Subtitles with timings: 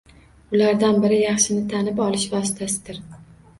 [0.55, 3.01] Ulardan biri— yaxshini tanib olish vositasidir.